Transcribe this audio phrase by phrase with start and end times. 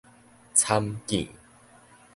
[0.55, 1.27] 參見